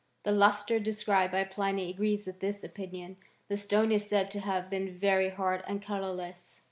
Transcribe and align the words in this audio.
The 0.23 0.31
lustre 0.31 0.79
described 0.79 1.31
by 1.31 1.43
Pliny 1.43 1.91
agrees 1.91 2.25
with 2.25 2.39
this 2.39 2.63
opinion. 2.63 3.17
The 3.49 3.55
stone 3.57 3.91
is 3.91 4.09
said 4.09 4.31
to 4.31 4.39
have 4.39 4.67
been 4.67 4.97
very 4.97 5.29
hard 5.29 5.63
and 5.67 5.79
colourless. 5.79 6.59